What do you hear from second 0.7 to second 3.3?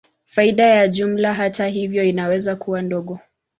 jumla, hata hivyo, inaweza kuwa ndogo.